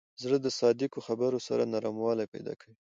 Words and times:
زړه 0.21 0.37
د 0.41 0.47
صادقو 0.59 0.99
خبرو 1.07 1.39
سره 1.47 1.69
نرموالی 1.73 2.25
پیدا 2.33 2.53
کوي. 2.61 2.75